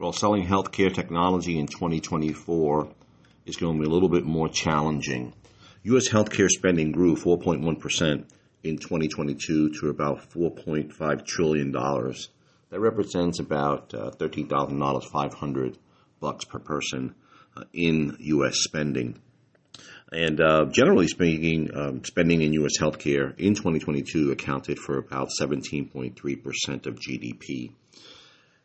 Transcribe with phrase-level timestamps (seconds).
[0.00, 2.88] Well, selling healthcare technology in 2024
[3.44, 5.34] is going to be a little bit more challenging.
[5.82, 6.08] U.S.
[6.08, 8.24] healthcare spending grew 4.1%
[8.62, 11.70] in 2022 to about $4.5 trillion.
[11.70, 15.76] That represents about uh, $13,000,
[16.18, 17.14] bucks per person
[17.54, 18.56] uh, in U.S.
[18.56, 19.20] spending.
[20.10, 22.78] And uh, generally speaking, um, spending in U.S.
[22.80, 27.72] healthcare in 2022 accounted for about 17.3% of GDP.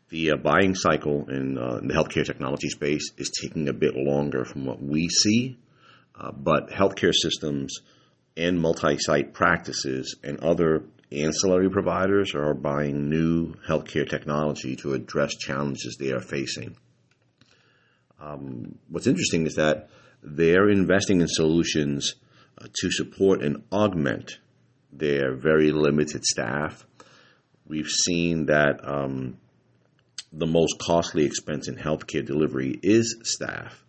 [0.09, 3.95] The uh, buying cycle in, uh, in, the healthcare technology space is taking a bit
[3.95, 5.57] longer from what we see,
[6.19, 7.79] uh, but healthcare systems
[8.37, 15.35] and multi site practices and other ancillary providers are buying new healthcare technology to address
[15.35, 16.75] challenges they are facing.
[18.19, 19.89] Um, what's interesting is that
[20.21, 22.15] they're investing in solutions
[22.59, 24.39] uh, to support and augment
[24.91, 26.85] their very limited staff.
[27.67, 29.37] We've seen that um,
[30.31, 33.83] the most costly expense in healthcare delivery is staff.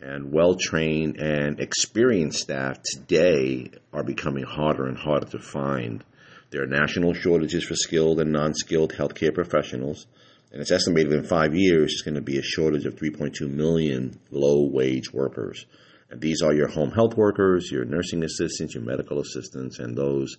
[0.00, 6.04] And well trained and experienced staff today are becoming harder and harder to find.
[6.50, 10.06] There are national shortages for skilled and non skilled healthcare professionals,
[10.52, 14.18] and it's estimated in five years it's going to be a shortage of 3.2 million
[14.30, 15.66] low wage workers.
[16.10, 20.36] And these are your home health workers, your nursing assistants, your medical assistants, and those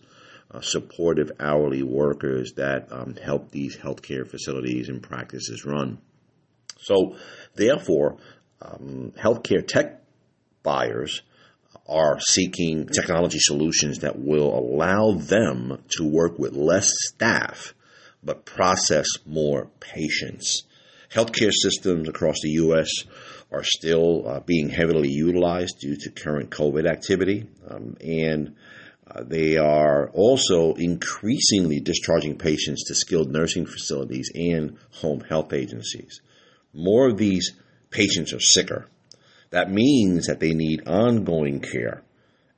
[0.52, 5.98] uh, supportive hourly workers that um, help these healthcare facilities and practices run.
[6.80, 7.16] So,
[7.56, 8.17] therefore,
[8.62, 10.02] um, healthcare tech
[10.64, 11.22] buyers
[11.88, 17.73] are seeking technology solutions that will allow them to work with less staff
[18.23, 20.64] but process more patients.
[21.11, 22.89] Healthcare systems across the U.S.
[23.52, 28.55] are still uh, being heavily utilized due to current COVID activity, um, and
[29.10, 36.22] uh, they are also increasingly discharging patients to skilled nursing facilities and home health agencies.
[36.73, 37.54] More of these
[37.90, 38.88] patients are sicker.
[39.50, 42.04] That means that they need ongoing care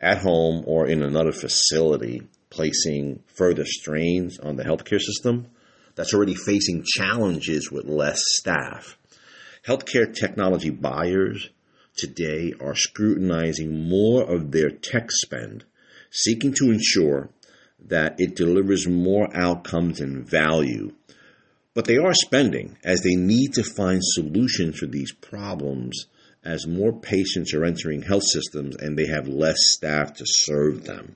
[0.02, 5.48] at home or in another facility, placing further strains on the healthcare system
[5.96, 8.98] that's already facing challenges with less staff.
[9.68, 11.50] Healthcare technology buyers
[11.96, 15.66] today are scrutinizing more of their tech spend
[16.12, 17.30] seeking to ensure
[17.88, 20.94] that it delivers more outcomes and value.
[21.74, 26.06] But they are spending as they need to find solutions for these problems
[26.44, 31.16] as more patients are entering health systems and they have less staff to serve them.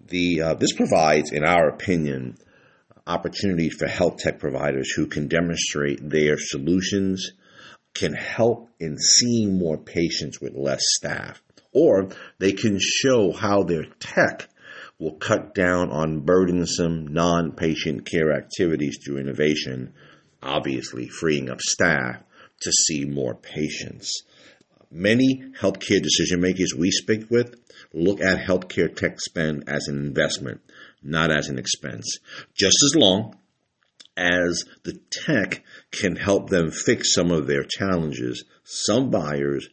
[0.00, 2.38] The, uh, this provides, in our opinion,
[3.06, 7.32] opportunities for health tech providers who can demonstrate their solutions
[7.94, 11.40] can help in seeing more patients with less staff
[11.76, 14.48] or they can show how their tech
[14.98, 19.92] will cut down on burdensome non patient care activities through innovation,
[20.42, 22.22] obviously freeing up staff
[22.62, 24.22] to see more patients.
[24.90, 27.54] Many healthcare decision makers we speak with
[27.92, 30.62] look at healthcare tech spend as an investment,
[31.02, 32.20] not as an expense.
[32.54, 33.36] Just as long
[34.16, 39.68] as the tech can help them fix some of their challenges, some buyers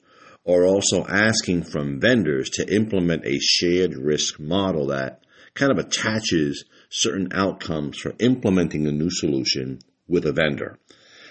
[0.46, 5.24] are also asking from vendors to implement a shared risk model that
[5.54, 10.78] kind of attaches certain outcomes for implementing a new solution with a vendor.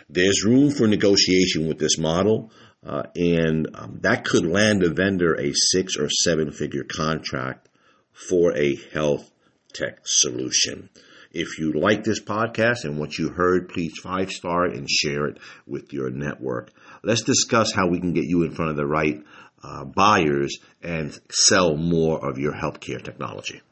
[0.09, 2.51] There's room for negotiation with this model,
[2.85, 7.69] uh, and um, that could land a vendor a six or seven figure contract
[8.13, 9.31] for a health
[9.73, 10.91] tech solution.
[11.33, 15.39] If you like this podcast and what you heard, please five star and share it
[15.67, 16.71] with your network.
[17.03, 19.23] Let's discuss how we can get you in front of the right
[19.63, 23.63] uh, buyers and sell more of your healthcare technology.